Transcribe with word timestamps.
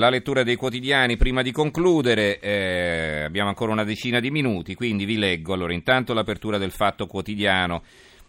La 0.00 0.08
lettura 0.08 0.42
dei 0.44 0.56
quotidiani 0.56 1.18
prima 1.18 1.42
di 1.42 1.52
concludere, 1.52 2.40
eh, 2.40 3.24
abbiamo 3.24 3.50
ancora 3.50 3.72
una 3.72 3.84
decina 3.84 4.18
di 4.18 4.30
minuti, 4.30 4.74
quindi 4.74 5.04
vi 5.04 5.18
leggo. 5.18 5.52
Allora, 5.52 5.74
intanto 5.74 6.14
l'apertura 6.14 6.56
del 6.56 6.70
fatto 6.70 7.06
quotidiano. 7.06 7.82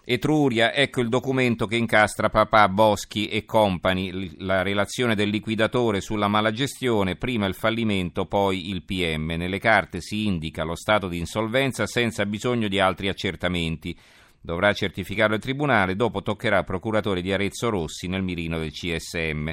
Etruria, 0.03 0.73
ecco 0.73 0.99
il 0.99 1.07
documento 1.07 1.67
che 1.67 1.77
incastra 1.77 2.29
papà, 2.29 2.67
Boschi 2.67 3.29
e 3.29 3.45
compagni, 3.45 4.35
la 4.39 4.63
relazione 4.63 5.15
del 5.15 5.29
liquidatore 5.29 6.01
sulla 6.01 6.27
malagestione, 6.27 7.15
prima 7.15 7.45
il 7.45 7.55
fallimento, 7.55 8.25
poi 8.25 8.69
il 8.69 8.83
PM. 8.83 9.27
Nelle 9.37 9.59
carte 9.59 10.01
si 10.01 10.25
indica 10.25 10.65
lo 10.65 10.75
stato 10.75 11.07
di 11.07 11.19
insolvenza 11.19 11.87
senza 11.87 12.25
bisogno 12.25 12.67
di 12.67 12.81
altri 12.81 13.07
accertamenti. 13.07 13.97
Dovrà 14.41 14.73
certificarlo 14.73 15.35
il 15.35 15.41
Tribunale, 15.41 15.95
dopo 15.95 16.21
toccherà 16.21 16.57
al 16.57 16.65
procuratore 16.65 17.21
di 17.21 17.31
Arezzo 17.31 17.69
Rossi 17.69 18.09
nel 18.09 18.23
mirino 18.23 18.59
del 18.59 18.73
CSM. 18.73 19.51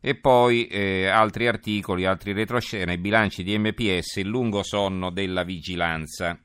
E 0.00 0.14
poi 0.14 0.66
eh, 0.66 1.06
altri 1.06 1.48
articoli, 1.48 2.04
altri 2.04 2.32
retroscena, 2.32 2.92
i 2.92 2.98
bilanci 2.98 3.42
di 3.42 3.58
MPS, 3.58 4.16
il 4.16 4.28
lungo 4.28 4.62
sonno 4.62 5.10
della 5.10 5.42
vigilanza. 5.42 6.38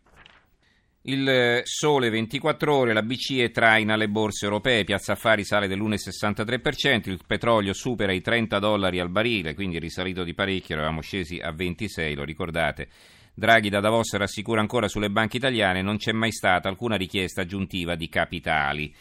Il 1.06 1.28
eh, 1.28 1.62
sole 1.66 2.10
24 2.10 2.74
ore, 2.74 2.94
la 2.94 3.04
BCE 3.04 3.52
traina 3.52 3.98
le 3.98 4.08
borse 4.08 4.46
europee, 4.46 4.86
Piazza 4.86 5.12
Affari 5.12 5.44
sale 5.44 5.68
dell'1,63%, 5.68 7.10
il 7.10 7.20
petrolio 7.28 7.74
supera 7.74 8.14
i 8.14 8.22
30 8.22 8.58
dollari 8.58 9.00
al 9.00 9.10
barile, 9.10 9.54
quindi 9.54 9.80
risalito 9.80 10.24
di 10.24 10.34
parecchio, 10.34 10.76
eravamo 10.76 11.02
scesi 11.02 11.40
a 11.40 11.52
26, 11.52 12.16
lo 12.16 12.24
ricordate. 12.24 12.88
Draghi 13.34 13.70
da 13.70 13.82
Davos 13.82 14.16
rassicura 14.16 14.62
ancora 14.62 14.88
sulle 14.88 15.10
banche 15.10 15.38
italiane, 15.38 15.82
non 15.82 15.98
c'è 15.98 16.14
mai 16.14 16.32
stata 16.32 16.70
alcuna 16.70 16.96
richiesta 16.96 17.42
aggiuntiva 17.42 17.96
di 17.96 18.08
capitali. 18.08 18.96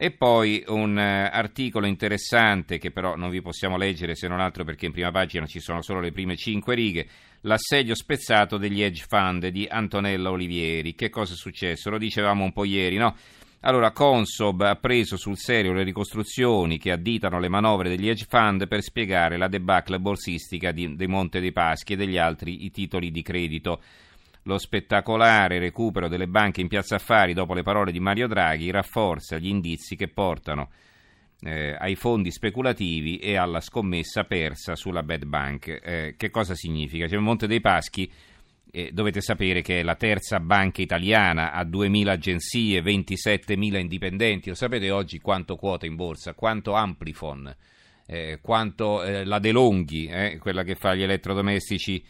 E 0.00 0.12
poi 0.12 0.62
un 0.68 0.96
uh, 0.96 1.34
articolo 1.34 1.84
interessante 1.84 2.78
che 2.78 2.92
però 2.92 3.16
non 3.16 3.30
vi 3.30 3.42
possiamo 3.42 3.76
leggere 3.76 4.14
se 4.14 4.28
non 4.28 4.38
altro 4.38 4.62
perché 4.62 4.86
in 4.86 4.92
prima 4.92 5.10
pagina 5.10 5.44
ci 5.44 5.58
sono 5.58 5.82
solo 5.82 5.98
le 5.98 6.12
prime 6.12 6.36
cinque 6.36 6.76
righe. 6.76 7.08
L'assedio 7.40 7.96
spezzato 7.96 8.58
degli 8.58 8.80
hedge 8.80 9.06
fund 9.08 9.48
di 9.48 9.66
Antonella 9.68 10.30
Olivieri. 10.30 10.94
Che 10.94 11.10
cosa 11.10 11.32
è 11.32 11.36
successo? 11.36 11.90
Lo 11.90 11.98
dicevamo 11.98 12.44
un 12.44 12.52
po' 12.52 12.62
ieri, 12.62 12.96
no? 12.96 13.16
Allora, 13.62 13.90
Consob 13.90 14.60
ha 14.60 14.76
preso 14.76 15.16
sul 15.16 15.36
serio 15.36 15.72
le 15.72 15.82
ricostruzioni 15.82 16.78
che 16.78 16.92
additano 16.92 17.40
le 17.40 17.48
manovre 17.48 17.88
degli 17.88 18.08
hedge 18.08 18.26
fund 18.28 18.68
per 18.68 18.82
spiegare 18.82 19.36
la 19.36 19.48
debacle 19.48 19.98
borsistica 19.98 20.70
di, 20.70 20.94
di 20.94 21.06
Monte 21.08 21.40
dei 21.40 21.50
Paschi 21.50 21.94
e 21.94 21.96
degli 21.96 22.18
altri 22.18 22.70
titoli 22.70 23.10
di 23.10 23.22
credito 23.22 23.82
lo 24.48 24.58
spettacolare 24.58 25.58
recupero 25.58 26.08
delle 26.08 26.26
banche 26.26 26.62
in 26.62 26.68
piazza 26.68 26.96
affari 26.96 27.34
dopo 27.34 27.52
le 27.52 27.62
parole 27.62 27.92
di 27.92 28.00
Mario 28.00 28.26
Draghi 28.26 28.70
rafforza 28.70 29.36
gli 29.36 29.48
indizi 29.48 29.94
che 29.94 30.08
portano 30.08 30.70
eh, 31.42 31.76
ai 31.78 31.94
fondi 31.96 32.30
speculativi 32.30 33.18
e 33.18 33.36
alla 33.36 33.60
scommessa 33.60 34.24
persa 34.24 34.74
sulla 34.74 35.02
bad 35.02 35.26
bank. 35.26 35.80
Eh, 35.82 36.14
che 36.16 36.30
cosa 36.30 36.54
significa? 36.54 37.06
Cioè, 37.06 37.18
Monte 37.18 37.46
dei 37.46 37.60
Paschi 37.60 38.10
eh, 38.70 38.90
dovete 38.90 39.20
sapere 39.20 39.60
che 39.60 39.80
è 39.80 39.82
la 39.82 39.96
terza 39.96 40.40
banca 40.40 40.80
italiana, 40.80 41.52
ha 41.52 41.62
2.000 41.64 42.08
agenzie, 42.08 42.82
27.000 42.82 43.78
indipendenti. 43.78 44.48
Lo 44.48 44.54
sapete 44.54 44.90
oggi 44.90 45.20
quanto 45.20 45.56
quota 45.56 45.84
in 45.84 45.94
borsa, 45.94 46.32
quanto 46.32 46.72
Amplifon, 46.72 47.54
eh, 48.06 48.38
quanto 48.40 49.02
eh, 49.02 49.26
la 49.26 49.38
De 49.38 49.52
Longhi, 49.52 50.06
eh, 50.06 50.38
quella 50.38 50.62
che 50.62 50.74
fa 50.74 50.94
gli 50.94 51.02
elettrodomestici 51.02 52.02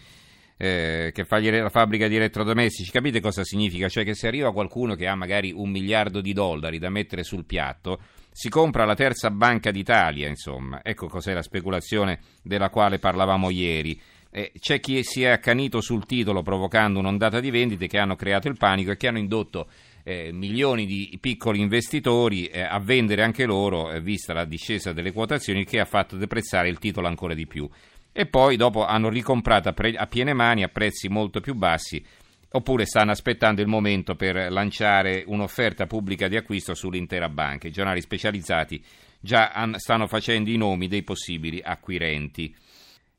eh, 0.61 1.13
che 1.15 1.25
fa 1.25 1.39
la 1.39 1.69
fabbrica 1.69 2.09
di 2.09 2.17
elettrodomestici, 2.17 2.91
capite 2.91 3.21
cosa 3.21 3.45
significa? 3.45 3.89
Cioè 3.89 4.05
che 4.05 4.15
se 4.15 4.27
arriva 4.27 4.53
qualcuno 4.53 4.97
che 4.97 5.07
ha 5.07 5.15
magari 5.15 5.53
un 5.53 5.71
miliardo 5.71 6.21
di 6.21 6.33
dollari 6.33 6.79
da 6.79 6.91
mettere 6.91 7.23
sul 7.23 7.45
piatto, 7.45 8.01
si 8.33 8.49
compra 8.49 8.85
la 8.85 8.97
terza 8.97 9.31
banca 9.31 9.71
d'Italia, 9.71 10.29
insomma. 10.29 10.81
Ecco 10.83 11.07
cos'è 11.07 11.33
la 11.33 11.43
speculazione 11.43 12.19
della 12.43 12.71
quale 12.71 12.99
parlavamo 12.99 13.51
ieri. 13.51 13.99
Eh, 14.31 14.53
c'è 14.59 14.81
chi 14.81 15.03
si 15.05 15.23
è 15.23 15.29
accanito 15.29 15.81
sul 15.81 16.05
titolo 16.05 16.43
provocando 16.43 16.99
un'ondata 16.99 17.41
di 17.41 17.51
vendite 17.51 17.87
che 17.87 17.99
hanno 17.99 18.15
creato 18.15 18.49
il 18.49 18.59
panico 18.59 18.91
e 18.91 18.97
che 18.97 19.09
hanno 19.09 19.19
indotto 19.19 19.69
eh, 20.03 20.33
milioni 20.33 20.87
di 20.87 21.17
piccoli 21.21 21.61
investitori 21.61 22.47
eh, 22.47 22.61
a 22.61 22.79
vendere 22.79 23.23
anche 23.23 23.45
loro, 23.47 23.91
eh, 23.91 24.01
vista 24.01 24.35
la 24.35 24.45
discesa 24.45 24.93
delle 24.93 25.13
quotazioni, 25.13 25.65
che 25.65 25.81
ha 25.81 25.85
fatto 25.85 26.17
deprezzare 26.17 26.69
il 26.69 26.79
titolo 26.79 27.07
ancora 27.07 27.35
di 27.35 27.47
più 27.47 27.69
e 28.13 28.27
poi 28.27 28.57
dopo 28.57 28.85
hanno 28.85 29.09
ricomprato 29.09 29.69
a, 29.69 30.07
piene 30.07 30.33
mani 30.33 30.63
a 30.63 30.69
prezzi 30.69 31.09
molto 31.09 31.41
più 31.41 31.55
bassi 31.55 32.05
oppure 32.51 32.87
stanno 32.87 33.11
aspettando 33.11 33.61
il 33.61 33.67
momento 33.69 34.15
per 34.15 34.51
lanciare 34.51 35.23
un'offerta 35.27 35.87
pubblica 35.87 36.29
di 36.29 36.37
acquisto 36.37 36.75
sull'intera 36.75 37.29
banca. 37.29 37.69
I 37.69 37.73
giornali 37.73 38.01
specializzati 38.01 38.83
già 39.21 39.51
an- 39.51 39.75
stanno 39.79 40.07
facendo 40.07 40.51
i 40.51 40.57
nomi 40.57 40.89
dei 40.89 41.03
possibili 41.03 41.61
acquirenti. 41.63 42.55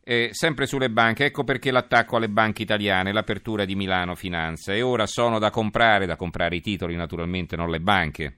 E 0.04 0.30
sempre 0.32 0.66
sulle 0.66 0.90
banche, 0.90 1.26
ecco 1.26 1.44
perché 1.44 1.70
l'attacco 1.70 2.16
alle 2.16 2.30
banche 2.30 2.64
italiane, 2.64 3.12
l'apertura 3.12 3.66
di 3.66 3.76
Milano 3.76 4.16
Finanza. 4.16 4.74
E 4.74 4.82
ora 4.82 5.06
sono 5.06 5.38
da 5.38 5.52
comprare, 5.52 6.08
da 6.08 6.16
comprare 6.16 6.56
i 6.56 6.62
titoli 6.62 6.96
naturalmente, 6.96 7.56
non 7.56 7.70
le 7.70 7.80
banche. 7.80 8.38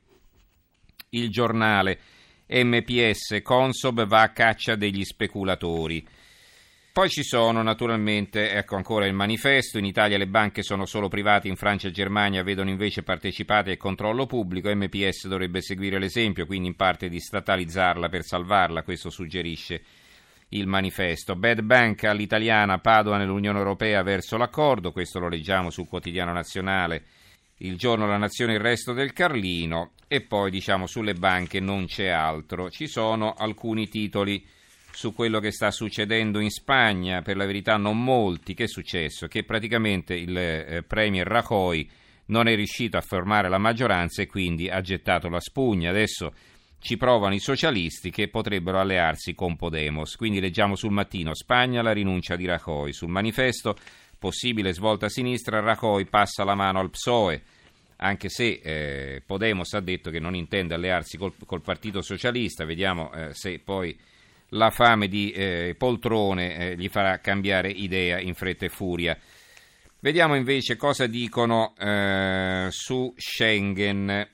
Il 1.12 1.30
giornale 1.30 2.00
MPS 2.48 3.40
Consob 3.42 4.06
va 4.06 4.22
a 4.24 4.32
caccia 4.32 4.76
degli 4.76 5.06
speculatori. 5.06 6.06
Poi 6.94 7.08
ci 7.08 7.24
sono 7.24 7.62
naturalmente, 7.62 8.52
ecco 8.52 8.76
ancora 8.76 9.06
il 9.06 9.14
manifesto, 9.14 9.78
in 9.78 9.86
Italia 9.86 10.18
le 10.18 10.28
banche 10.28 10.62
sono 10.62 10.86
solo 10.86 11.08
private, 11.08 11.48
in 11.48 11.56
Francia 11.56 11.88
e 11.88 11.92
Germania 11.92 12.44
vedono 12.44 12.70
invece 12.70 13.02
partecipate 13.02 13.72
al 13.72 13.78
controllo 13.78 14.26
pubblico, 14.26 14.70
MPS 14.76 15.28
dovrebbe 15.28 15.62
seguire 15.62 16.00
l'esempio, 16.00 16.46
quindi 16.46 16.68
in 16.68 16.76
parte 16.76 17.08
di 17.08 17.18
statalizzarla 17.22 18.10
per 18.10 18.24
salvarla, 18.24 18.84
questo 18.84 19.10
suggerisce 19.10 19.82
il 20.50 20.68
manifesto. 20.68 21.38
Bad 21.38 21.62
Bank 21.62 22.04
all'italiana, 22.04 22.80
Padova 22.80 23.16
nell'Unione 23.16 23.60
Europea 23.60 24.04
verso 24.04 24.36
l'accordo, 24.36 24.92
questo 24.92 25.20
lo 25.20 25.30
leggiamo 25.30 25.70
sul 25.70 25.88
quotidiano 25.88 26.34
nazionale, 26.34 27.06
il 27.60 27.78
giorno 27.78 28.06
La 28.06 28.18
Nazione 28.18 28.56
il 28.56 28.60
resto 28.60 28.92
del 28.92 29.14
Carlino. 29.14 29.92
E 30.10 30.20
poi 30.20 30.52
diciamo 30.52 30.88
sulle 30.88 31.14
banche 31.14 31.62
non 31.62 31.86
c'è 31.86 32.08
altro, 32.08 32.70
ci 32.70 32.88
sono 32.88 33.32
alcuni 33.32 33.88
titoli 33.88 34.46
su 34.92 35.14
quello 35.14 35.40
che 35.40 35.52
sta 35.52 35.72
succedendo 35.72 36.40
in 36.40 36.50
Spagna, 36.50 37.22
per 37.22 37.38
la 37.38 37.46
verità 37.46 37.78
non 37.78 38.04
molti. 38.04 38.54
Che 38.54 38.66
è 38.66 38.68
successo? 38.68 39.28
Che 39.28 39.44
praticamente 39.44 40.14
il 40.14 40.38
eh, 40.38 40.84
Premier 40.88 41.26
Rajoy 41.26 41.88
non 42.28 42.48
è 42.48 42.56
riuscito 42.56 42.98
a 42.98 43.02
formare 43.02 43.50
la 43.50 43.58
maggioranza 43.58 44.22
e 44.22 44.28
quindi 44.28 44.70
ha 44.70 44.82
gettato 44.82 45.30
la 45.30 45.40
spugna. 45.40 45.90
Adesso 45.90 46.34
ci 46.80 46.98
provano 46.98 47.36
i 47.36 47.40
socialisti 47.40 48.10
che 48.10 48.28
potrebbero 48.28 48.80
allearsi 48.80 49.36
con 49.36 49.56
Podemos. 49.56 50.16
Quindi 50.16 50.40
leggiamo 50.40 50.76
sul 50.76 50.92
mattino 50.92 51.34
Spagna 51.36 51.82
la 51.82 51.94
rinuncia 51.94 52.36
di 52.36 52.46
Rajoy. 52.46 52.92
Sul 52.92 53.10
manifesto 53.10 53.76
possibile 54.18 54.74
svolta 54.74 55.08
a 55.08 55.10
sinistra, 55.10 55.60
Rajoy 55.60 56.06
passa 56.06 56.44
la 56.44 56.56
mano 56.56 56.80
al 56.80 56.90
PSOE. 56.90 57.42
Anche 57.98 58.30
se 58.30 58.60
eh, 58.64 59.22
Podemos 59.24 59.74
ha 59.74 59.80
detto 59.80 60.10
che 60.10 60.20
non 60.20 60.36
intende 60.36 60.74
allearsi 60.74 61.18
col, 61.18 61.34
col 61.46 61.62
Partito 61.62 62.02
Socialista, 62.02 62.66
vediamo 62.66 63.14
eh, 63.14 63.34
se 63.34 63.60
poi 63.60 63.96
la 64.54 64.70
fame 64.70 65.08
di 65.08 65.32
eh, 65.32 65.76
poltrone 65.78 66.56
eh, 66.56 66.76
gli 66.78 66.90
farà 66.90 67.20
cambiare 67.20 67.70
idea 67.70 68.20
in 68.20 68.34
fretta 68.34 68.66
e 68.66 68.70
furia. 68.70 69.18
Vediamo 70.00 70.36
invece 70.36 70.78
cosa 70.78 71.06
dicono 71.06 71.76
eh, 71.78 72.68
su 72.72 73.14
Schengen 73.16 74.28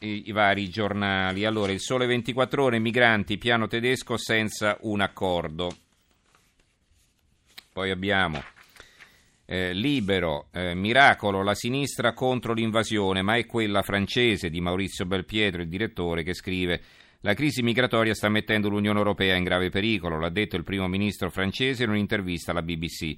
i, 0.00 0.28
i, 0.28 0.32
vari 0.32 0.68
giornali. 0.68 1.44
Allora, 1.44 1.72
il 1.72 1.80
Sole 1.80 2.06
24 2.06 2.62
Ore, 2.62 2.78
migranti, 2.78 3.36
piano 3.36 3.66
tedesco 3.66 4.16
senza 4.16 4.76
un 4.82 5.00
accordo. 5.00 5.76
Poi 7.72 7.90
abbiamo 7.90 8.42
eh, 9.46 9.72
Libero, 9.72 10.46
eh, 10.52 10.74
Miracolo, 10.74 11.42
la 11.42 11.54
sinistra 11.54 12.12
contro 12.12 12.52
l'invasione, 12.52 13.20
ma 13.22 13.36
è 13.36 13.46
quella 13.46 13.82
francese 13.82 14.48
di 14.48 14.60
Maurizio 14.60 15.06
Belpietro, 15.06 15.62
il 15.62 15.68
direttore, 15.68 16.22
che 16.22 16.34
scrive 16.34 16.80
la 17.22 17.34
crisi 17.34 17.62
migratoria 17.62 18.14
sta 18.14 18.30
mettendo 18.30 18.70
l'Unione 18.70 18.98
Europea 18.98 19.36
in 19.36 19.44
grave 19.44 19.68
pericolo, 19.68 20.18
l'ha 20.18 20.30
detto 20.30 20.56
il 20.56 20.64
primo 20.64 20.88
ministro 20.88 21.28
francese 21.28 21.84
in 21.84 21.90
un'intervista 21.90 22.52
alla 22.52 22.62
BBC. 22.62 23.14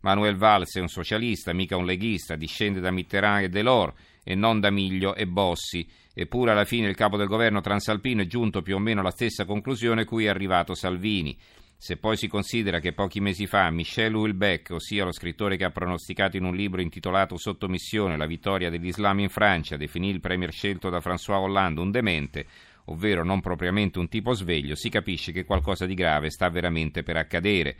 Manuel 0.00 0.36
Valls 0.36 0.76
è 0.76 0.80
un 0.80 0.88
socialista, 0.88 1.54
mica 1.54 1.76
un 1.78 1.86
leghista, 1.86 2.36
discende 2.36 2.80
da 2.80 2.90
Mitterrand 2.90 3.44
e 3.44 3.48
Delors 3.48 3.94
e 4.22 4.34
non 4.34 4.60
da 4.60 4.70
Miglio 4.70 5.14
e 5.14 5.26
Bossi. 5.26 5.88
Eppure 6.12 6.50
alla 6.50 6.66
fine 6.66 6.88
il 6.88 6.94
capo 6.94 7.16
del 7.16 7.28
governo 7.28 7.62
transalpino 7.62 8.20
è 8.20 8.26
giunto 8.26 8.60
più 8.60 8.76
o 8.76 8.78
meno 8.78 9.00
alla 9.00 9.10
stessa 9.10 9.46
conclusione 9.46 10.04
cui 10.04 10.26
è 10.26 10.28
arrivato 10.28 10.74
Salvini. 10.74 11.34
Se 11.78 11.96
poi 11.96 12.16
si 12.16 12.26
considera 12.26 12.78
che 12.78 12.92
pochi 12.92 13.20
mesi 13.20 13.46
fa 13.46 13.70
Michel 13.70 14.14
Houellebecq, 14.14 14.72
ossia 14.72 15.04
lo 15.04 15.12
scrittore 15.12 15.56
che 15.56 15.64
ha 15.64 15.70
pronosticato 15.70 16.36
in 16.36 16.44
un 16.44 16.54
libro 16.54 16.80
intitolato 16.80 17.36
Sottomissione 17.36 18.16
la 18.16 18.26
vittoria 18.26 18.70
dell'Islam 18.70 19.20
in 19.20 19.28
Francia, 19.28 19.76
definì 19.76 20.10
il 20.10 20.20
premier 20.20 20.52
scelto 20.52 20.88
da 20.88 20.98
François 20.98 21.40
Hollande 21.40 21.80
un 21.80 21.90
demente, 21.90 22.46
ovvero 22.86 23.24
non 23.24 23.40
propriamente 23.40 23.98
un 23.98 24.08
tipo 24.08 24.32
sveglio, 24.32 24.74
si 24.74 24.88
capisce 24.88 25.32
che 25.32 25.44
qualcosa 25.44 25.86
di 25.86 25.94
grave 25.94 26.30
sta 26.30 26.48
veramente 26.48 27.02
per 27.02 27.16
accadere. 27.16 27.76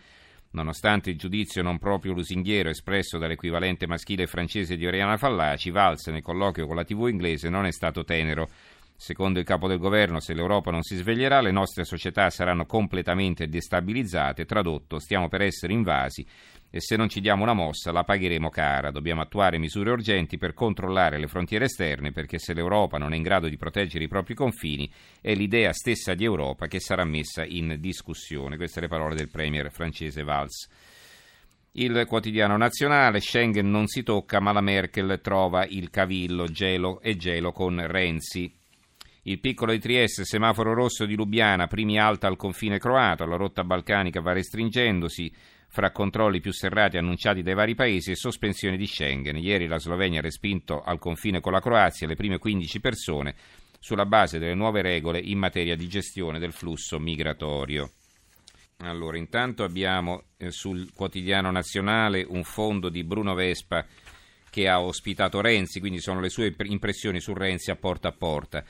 Nonostante 0.51 1.11
il 1.11 1.19
giudizio 1.19 1.63
non 1.63 1.79
proprio 1.79 2.13
lusinghiero 2.13 2.71
espresso 2.71 3.19
dall'equivalente 3.19 3.87
maschile 3.87 4.27
francese 4.27 4.77
di 4.77 4.87
Oriana 4.87 5.17
Fallaci, 5.17 5.71
Valls 5.71 6.07
nel 6.07 6.23
colloquio 6.23 6.67
con 6.67 6.77
la 6.77 6.85
TV 6.85 7.09
inglese 7.09 7.49
non 7.49 7.67
è 7.67 7.73
stato 7.73 8.05
tenero. 8.05 8.49
Secondo 8.99 9.39
il 9.39 9.45
capo 9.45 9.69
del 9.69 9.77
governo, 9.77 10.21
se 10.21 10.33
l'Europa 10.33 10.71
non 10.71 10.83
si 10.83 10.97
sveglierà, 10.97 11.43
le 11.43 11.51
nostre 11.51 11.85
società 11.85 12.31
saranno 12.31 12.65
completamente 12.65 13.47
destabilizzate. 13.47 14.47
Tradotto, 14.47 14.99
stiamo 14.99 15.29
per 15.29 15.43
essere 15.43 15.75
invasi 15.75 16.27
e 16.71 16.81
se 16.81 16.97
non 16.97 17.09
ci 17.09 17.21
diamo 17.21 17.43
una 17.43 17.53
mossa 17.53 17.93
la 17.93 18.05
pagheremo 18.05 18.49
cara. 18.49 18.91
Dobbiamo 18.91 19.23
attuare 19.23 19.59
misure 19.59 19.91
urgenti 19.91 20.39
per 20.39 20.55
controllare 20.55 21.19
le 21.19 21.27
frontiere 21.27 21.67
esterne 21.67 22.13
perché 22.13 22.39
se 22.39 22.55
l'Europa 22.55 22.99
non 22.99 23.13
è 23.13 23.17
in 23.17 23.23
grado 23.23 23.49
di 23.49 23.57
proteggere 23.57 24.05
i 24.05 24.09
propri 24.09 24.35
confini 24.35 24.91
è 25.21 25.35
l'idea 25.35 25.73
stessa 25.73 26.15
di 26.15 26.25
Europa 26.25 26.67
che 26.67 26.81
sarà 26.81 27.05
messa 27.05 27.45
in 27.45 27.77
discussione. 27.79 28.57
Queste 28.57 28.81
le 28.81 28.89
parole 28.89 29.15
del 29.15 29.31
premier 29.31 29.71
francese 29.71 30.23
Valls. 30.23 30.69
Il 31.79 32.07
quotidiano 32.07 32.57
nazionale, 32.57 33.21
Schengen 33.21 33.69
non 33.69 33.87
si 33.87 34.03
tocca 34.03 34.41
ma 34.41 34.53
la 34.53 34.63
Merkel 34.63 35.21
trova 35.23 35.67
il 35.67 35.91
cavillo 35.91 36.47
gelo 36.47 37.01
e 37.01 37.17
gelo 37.17 37.53
con 37.53 37.87
Renzi. 37.87 38.51
Il 39.25 39.41
piccolo 39.41 39.73
di 39.73 39.79
Trieste, 39.79 40.25
semaforo 40.25 40.73
rosso 40.73 41.05
di 41.05 41.17
Lubiana, 41.17 41.67
primi 41.67 41.99
alta 41.99 42.29
al 42.29 42.37
confine 42.37 42.79
croato, 42.79 43.27
la 43.27 43.37
rotta 43.37 43.65
balcanica 43.65 44.21
va 44.21 44.33
restringendosi 44.33 45.31
fra 45.77 45.91
controlli 45.91 46.41
più 46.41 46.55
serrati 46.55 46.97
annunciati 46.97 47.43
dai 47.43 47.53
vari 47.53 47.75
paesi 47.75 48.11
e 48.11 48.17
sospensione 48.17 48.79
di 48.79 48.87
Schengen. 48.87 49.37
Ieri 49.37 49.67
la 49.67 49.79
Slovenia 49.79 50.21
ha 50.21 50.23
respinto 50.23 50.81
al 50.83 50.99
confine 50.99 51.41
con 51.41 51.53
la 51.53 51.61
Croazia 51.61 52.07
le 52.07 52.15
prime 52.15 52.39
15 52.39 52.81
persone 52.81 53.35
sulla 53.79 54.07
base 54.07 54.39
delle 54.39 54.55
nuove 54.55 54.81
regole 54.81 55.21
in 55.21 55.37
materia 55.37 55.77
di 55.77 55.87
gestione 55.87 56.39
del 56.39 56.55
flusso 56.55 56.99
migratorio. 56.99 57.91
Allora, 58.79 59.19
intanto 59.19 59.65
abbiamo 59.65 60.23
eh, 60.39 60.51
sul 60.51 60.95
quotidiano 60.95 61.51
nazionale 61.51 62.25
un 62.27 62.45
fondo 62.45 62.89
di 62.89 63.05
Bruno 63.05 63.35
Vespa 63.35 63.85
che 64.49 64.69
ha 64.69 64.81
ospitato 64.81 65.43
Renzi, 65.43 65.79
quindi 65.79 66.01
sono 66.01 66.21
le 66.21 66.31
sue 66.31 66.57
impressioni 66.65 67.21
su 67.21 67.35
Renzi 67.35 67.71
a 67.71 67.77
porta 67.77 68.09
a 68.09 68.13
porta. 68.13 68.65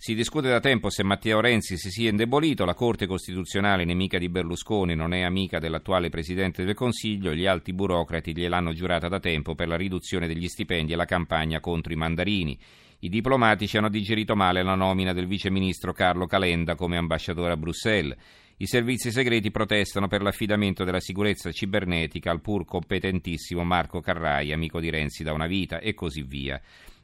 Si 0.00 0.14
discute 0.14 0.48
da 0.48 0.60
tempo 0.60 0.90
se 0.90 1.02
Matteo 1.02 1.40
Renzi 1.40 1.76
si 1.76 1.90
sia 1.90 2.08
indebolito, 2.08 2.64
la 2.64 2.74
Corte 2.74 3.08
Costituzionale, 3.08 3.84
nemica 3.84 4.16
di 4.16 4.28
Berlusconi, 4.28 4.94
non 4.94 5.12
è 5.12 5.22
amica 5.22 5.58
dell'attuale 5.58 6.08
Presidente 6.08 6.64
del 6.64 6.76
Consiglio, 6.76 7.34
gli 7.34 7.46
alti 7.46 7.72
burocrati 7.72 8.32
gliel'hanno 8.32 8.72
giurata 8.72 9.08
da 9.08 9.18
tempo 9.18 9.56
per 9.56 9.66
la 9.66 9.76
riduzione 9.76 10.28
degli 10.28 10.46
stipendi 10.46 10.92
e 10.92 10.96
la 10.96 11.04
campagna 11.04 11.58
contro 11.58 11.92
i 11.92 11.96
mandarini. 11.96 12.56
I 13.00 13.08
diplomatici 13.08 13.76
hanno 13.76 13.88
digerito 13.88 14.36
male 14.36 14.62
la 14.62 14.76
nomina 14.76 15.12
del 15.12 15.26
vice 15.26 15.50
ministro 15.50 15.92
Carlo 15.92 16.26
Calenda 16.26 16.76
come 16.76 16.96
ambasciatore 16.96 17.54
a 17.54 17.56
Bruxelles. 17.56 18.16
I 18.58 18.66
servizi 18.66 19.10
segreti 19.10 19.50
protestano 19.50 20.06
per 20.06 20.22
l'affidamento 20.22 20.84
della 20.84 21.00
sicurezza 21.00 21.50
cibernetica 21.50 22.30
al 22.30 22.40
pur 22.40 22.64
competentissimo 22.64 23.64
Marco 23.64 24.00
Carrai, 24.00 24.52
amico 24.52 24.78
di 24.78 24.90
Renzi 24.90 25.24
da 25.24 25.32
una 25.32 25.48
vita, 25.48 25.80
e 25.80 25.92
così 25.94 26.22
via. 26.22 26.60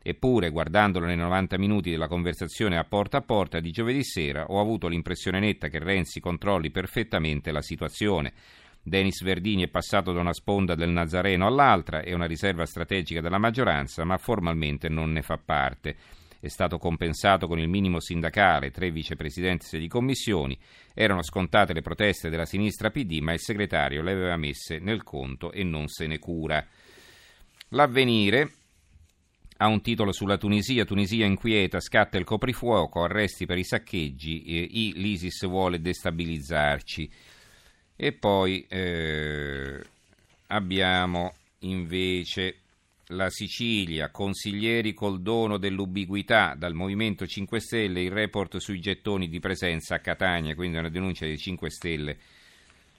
Eppure, 0.07 0.51
guardandolo 0.51 1.07
nei 1.07 1.17
90 1.17 1.57
minuti 1.57 1.91
della 1.91 2.09
conversazione 2.09 2.77
a 2.77 2.85
porta 2.85 3.17
a 3.17 3.23
porta 3.23 3.59
di 3.59 3.71
giovedì 3.71 4.05
sera, 4.05 4.45
ho 4.45 4.61
avuto 4.61 4.87
l'impressione 4.87 5.41
netta 5.41 5.69
che 5.69 5.79
Renzi 5.79 6.21
controlli 6.21 6.71
perfettamente 6.71 7.51
la 7.51 7.63
situazione. 7.63 8.35
Denis 8.83 9.23
Verdini 9.23 9.63
è 9.63 9.69
passato 9.69 10.13
da 10.13 10.21
una 10.21 10.35
sponda 10.35 10.75
del 10.75 10.91
Nazareno 10.91 11.47
all'altra, 11.47 12.03
è 12.03 12.13
una 12.13 12.27
riserva 12.27 12.67
strategica 12.67 13.23
della 13.23 13.39
maggioranza, 13.39 14.05
ma 14.05 14.19
formalmente 14.19 14.91
non 14.91 15.11
ne 15.11 15.23
fa 15.23 15.41
parte. 15.43 15.97
È 16.39 16.49
stato 16.49 16.77
compensato 16.77 17.47
con 17.47 17.59
il 17.59 17.71
minimo 17.71 17.99
sindacale, 17.99 18.71
tre 18.71 18.91
vicepresidenze 18.91 19.79
di 19.79 19.89
commissioni. 19.89 20.59
Erano 20.93 21.23
scontate 21.23 21.73
le 21.73 21.81
proteste 21.81 22.29
della 22.29 22.45
sinistra 22.45 22.91
PD, 22.91 23.21
ma 23.21 23.33
il 23.33 23.41
segretario 23.41 24.03
le 24.03 24.13
aveva 24.13 24.37
messe 24.37 24.81
nel 24.81 25.03
conto 25.03 25.51
e 25.51 25.65
non 25.65 25.89
se 25.89 26.07
ne 26.07 26.19
cura. 26.19 26.63
L'avvenire 27.71 28.51
ha 29.59 29.67
un 29.67 29.81
titolo 29.81 30.13
sulla 30.13 30.37
Tunisia, 30.37 30.85
Tunisia 30.85 31.27
inquieta, 31.27 31.81
scatta 31.81 32.19
il 32.19 32.25
coprifuoco, 32.25 33.05
arresti 33.05 33.47
per 33.47 33.59
i 33.59 33.65
saccheggi, 33.65 34.43
eh, 34.43 34.69
l'ISIS 34.95 35.47
vuole 35.47 35.81
destabilizzarci. 35.81 37.11
E 37.97 38.13
poi 38.13 38.67
eh, 38.69 39.81
abbiamo 40.49 41.35
invece 41.61 42.57
la 43.09 43.31
Sicilia, 43.31 44.11
consiglieri 44.11 44.95
col 44.95 45.21
dono 45.21 45.59
dell'ubiquità, 45.59 46.55
dal 46.57 46.75
Movimento 46.75 47.27
5 47.27 47.61
Stelle 47.61 48.03
il 48.03 48.11
report 48.11 48.57
sui 48.57 48.81
gettoni 48.81 49.29
di 49.29 49.41
presenza 49.41 49.97
a 49.97 50.01
Catania, 50.01 50.55
quindi 50.55 50.79
una 50.79 50.89
denuncia 50.89 51.27
dei 51.27 51.39
5 51.39 51.71
Stelle 51.71 52.19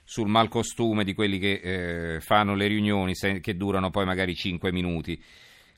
sul 0.04 0.28
malcostume 0.28 1.02
di 1.02 1.14
quelli 1.14 1.38
che 1.38 2.14
eh, 2.14 2.20
fanno 2.20 2.54
le 2.54 2.68
riunioni 2.68 3.12
che 3.14 3.56
durano 3.56 3.90
poi 3.90 4.04
magari 4.04 4.34
5 4.34 4.70
minuti. 4.70 5.20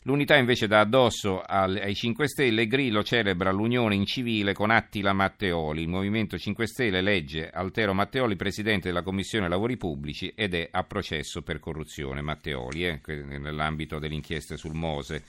L'unità 0.02 0.36
invece 0.36 0.68
dà 0.68 0.80
addosso 0.80 1.40
ai 1.40 1.94
5 1.94 2.28
Stelle 2.28 2.62
e 2.62 2.66
Grillo 2.66 3.02
celebra 3.02 3.50
l'unione 3.50 3.96
in 3.96 4.06
civile 4.06 4.54
con 4.54 4.70
Attila 4.70 5.12
Matteoli. 5.12 5.82
Il 5.82 5.88
Movimento 5.88 6.38
5 6.38 6.66
Stelle 6.66 7.02
legge 7.02 7.50
Altero 7.50 7.92
Matteoli 7.94 8.36
presidente 8.36 8.88
della 8.88 9.02
Commissione 9.02 9.48
Lavori 9.48 9.76
Pubblici 9.76 10.32
ed 10.34 10.54
è 10.54 10.68
a 10.70 10.84
processo 10.84 11.42
per 11.42 11.58
corruzione. 11.58 12.22
Matteoli, 12.22 12.86
eh, 12.86 13.00
nell'ambito 13.04 13.98
delle 13.98 14.14
inchieste 14.14 14.56
sul 14.56 14.74
Mose. 14.74 15.22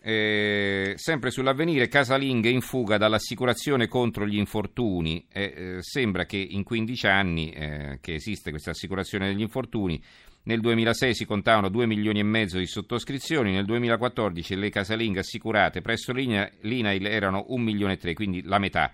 Eh, 0.00 0.94
sempre 0.94 1.32
sull'avvenire, 1.32 1.88
casalinghe 1.88 2.48
in 2.48 2.60
fuga 2.60 2.96
dall'assicurazione 2.96 3.88
contro 3.88 4.24
gli 4.24 4.36
infortuni. 4.36 5.26
Eh, 5.32 5.42
eh, 5.42 5.76
sembra 5.80 6.26
che 6.26 6.36
in 6.36 6.62
15 6.62 7.06
anni 7.08 7.50
eh, 7.50 7.98
che 8.00 8.14
esiste 8.14 8.50
questa 8.50 8.70
assicurazione 8.70 9.26
degli 9.26 9.40
infortuni, 9.40 10.00
nel 10.46 10.60
2006 10.60 11.14
si 11.14 11.24
contavano 11.24 11.68
2 11.68 11.86
milioni 11.86 12.20
e 12.20 12.24
mezzo 12.24 12.58
di 12.58 12.66
sottoscrizioni, 12.66 13.50
nel 13.50 13.64
2014 13.64 14.54
le 14.54 14.70
casalinghe 14.70 15.18
assicurate 15.18 15.80
presso 15.80 16.12
l'INAIL 16.12 17.06
erano 17.06 17.46
1 17.48 17.64
milione 17.64 17.94
e 17.94 17.96
3, 17.96 18.14
quindi 18.14 18.42
la 18.42 18.60
metà. 18.60 18.92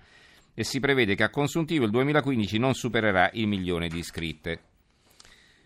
E 0.54 0.64
si 0.64 0.80
prevede 0.80 1.14
che 1.14 1.24
a 1.24 1.28
consuntivo 1.28 1.84
il 1.84 1.90
2015 1.90 2.56
non 2.56 2.72
supererà 2.72 3.28
il 3.34 3.46
milione 3.48 3.88
di 3.88 3.98
iscritte. 3.98 4.60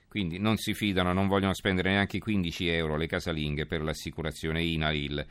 Quindi 0.09 0.39
non 0.39 0.57
si 0.57 0.75
fidano, 0.75 1.13
non 1.13 1.29
vogliono 1.29 1.55
spendere 1.55 1.91
neanche 1.91 2.19
15 2.19 2.67
euro 2.67 2.97
le 2.97 3.07
casalinghe 3.07 3.67
per 3.67 3.83
l'assicurazione 3.83 4.65
INAIL. 4.65 5.25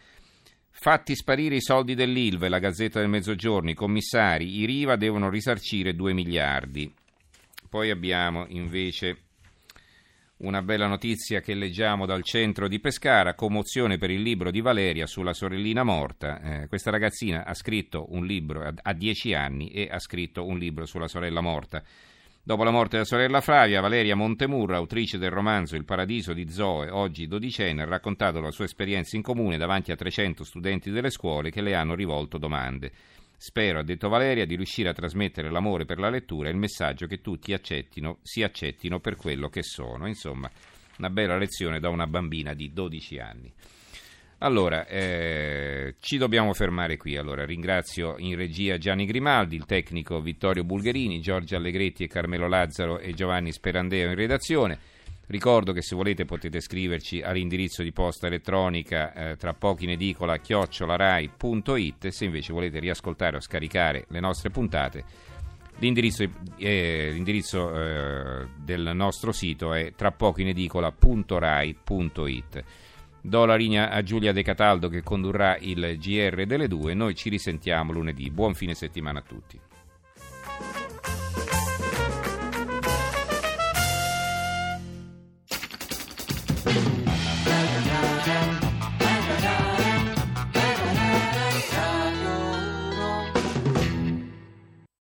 Fatti 0.69 1.15
sparire 1.15 1.55
i 1.55 1.61
soldi 1.61 1.95
dell'ILVE, 1.95 2.47
la 2.47 2.59
Gazzetta 2.59 3.01
del 3.01 3.09
Mezzogiorno, 3.09 3.71
i 3.71 3.73
commissari, 3.75 4.59
i 4.59 4.65
Riva 4.65 4.95
devono 4.95 5.29
risarcire 5.29 5.95
2 5.95 6.13
miliardi. 6.13 6.93
Poi 7.67 7.89
abbiamo 7.89 8.45
invece 8.47 9.25
una 10.37 10.61
bella 10.61 10.87
notizia 10.87 11.39
che 11.39 11.53
leggiamo 11.53 12.05
dal 12.05 12.21
centro 12.21 12.67
di 12.67 12.81
Pescara, 12.81 13.35
commozione 13.35 13.97
per 13.97 14.09
il 14.09 14.21
libro 14.21 14.51
di 14.51 14.59
Valeria 14.59 15.07
sulla 15.07 15.33
sorellina 15.33 15.83
morta. 15.83 16.41
Eh, 16.41 16.67
questa 16.67 16.91
ragazzina 16.91 17.45
ha 17.45 17.53
scritto 17.53 18.07
un 18.09 18.25
libro 18.25 18.69
a 18.81 18.93
10 18.93 19.33
anni 19.33 19.69
e 19.69 19.87
ha 19.89 19.99
scritto 19.99 20.45
un 20.45 20.57
libro 20.57 20.85
sulla 20.85 21.07
sorella 21.07 21.39
morta. 21.39 21.81
Dopo 22.43 22.63
la 22.63 22.69
morte 22.71 22.97
della 22.97 23.05
sorella 23.05 23.39
Flavia, 23.39 23.79
Valeria 23.79 24.15
Montemurra, 24.15 24.75
autrice 24.75 25.17
del 25.17 25.31
romanzo 25.31 25.77
Il 25.77 25.86
paradiso 25.86 26.33
di 26.33 26.51
Zoe, 26.51 26.89
oggi 26.89 27.27
dodicenne, 27.27 27.83
ha 27.83 27.86
raccontato 27.86 28.41
la 28.41 28.51
sua 28.51 28.65
esperienza 28.65 29.15
in 29.15 29.21
comune 29.21 29.57
davanti 29.57 29.91
a 29.91 29.95
300 29.95 30.43
studenti 30.43 30.91
delle 30.91 31.10
scuole 31.10 31.50
che 31.50 31.62
le 31.62 31.74
hanno 31.74 31.95
rivolto 31.95 32.38
domande. 32.38 32.91
Spero, 33.38 33.80
ha 33.80 33.84
detto 33.84 34.10
Valeria, 34.10 34.46
di 34.46 34.56
riuscire 34.56 34.89
a 34.89 34.94
trasmettere 34.94 35.50
l'amore 35.50 35.86
per 35.86 36.00
la 36.00 36.10
lettura 36.10 36.48
e 36.48 36.51
il 36.51 36.58
messaggio 36.58 37.08
che 37.08 37.22
tutti 37.22 37.54
accettino, 37.54 38.20
si 38.22 38.44
accettino 38.44 39.00
per 39.00 39.15
quello 39.15 39.50
che 39.50 39.63
sono. 39.63 40.08
Insomma, 40.08 40.50
una 40.98 41.10
bella 41.10 41.38
lezione 41.38 41.80
da 41.80 41.89
una 41.89 42.08
bambina 42.08 42.54
di 42.54 42.72
12 42.72 43.20
anni. 43.20 43.54
Allora, 44.39 44.86
eh, 44.86 45.96
ci 46.00 46.18
dobbiamo 46.18 46.54
fermare 46.54 46.98
qui. 46.98 47.15
Allora, 47.15 47.46
ringrazio 47.46 48.15
in 48.18 48.36
regia 48.36 48.77
Gianni 48.77 49.06
Grimaldi, 49.06 49.56
il 49.56 49.65
tecnico 49.65 50.20
Vittorio 50.20 50.63
Bulgherini, 50.63 51.22
Giorgio 51.22 51.56
Allegretti 51.56 52.04
e 52.04 52.08
Carmelo 52.08 52.48
Lazzaro 52.48 53.00
e 53.00 53.13
Giovanni 53.13 53.51
Sperandeo 53.51 54.10
in 54.10 54.15
redazione. 54.15 54.80
Ricordo 55.27 55.74
che 55.74 55.82
se 55.82 55.96
volete 55.96 56.25
potete 56.25 56.60
scriverci 56.60 57.22
all'indirizzo 57.22 57.82
di 57.82 57.91
posta 57.91 58.27
elettronica 58.27 59.13
eh, 59.13 59.38
tra 59.38 59.53
pochi 59.53 59.86
in 59.86 59.91
edicola 59.91 60.38
chiocciolarai.it 60.38 62.08
se 62.10 62.25
invece 62.25 62.53
volete 62.53 62.79
riascoltare 62.79 63.38
o 63.38 63.41
scaricare 63.41 64.05
le 64.10 64.20
nostre 64.20 64.51
puntate 64.51 65.34
l'indirizzo, 65.79 66.24
eh, 66.58 67.10
l'indirizzo 67.12 67.75
eh, 67.75 68.46
del 68.58 68.91
nostro 68.94 69.32
sito 69.32 69.74
è 69.74 69.94
tra 69.96 70.12
pochi 70.12 70.44
in 70.44 70.50
edicola.rai.it 70.50 72.63
Do 73.22 73.46
la 73.46 73.55
linea 73.55 73.89
a 73.89 74.03
Giulia 74.03 74.32
De 74.32 74.44
Cataldo 74.44 74.88
che 74.88 75.01
condurrà 75.01 75.58
il 75.58 75.98
GR 76.00 76.46
delle 76.46 76.67
due. 76.67 76.94
Noi 76.94 77.15
ci 77.15 77.29
risentiamo 77.29 77.91
lunedì. 77.91 78.29
Buon 78.29 78.53
fine 78.53 78.75
settimana 78.75 79.17
a 79.17 79.24
tutti. 79.24 79.60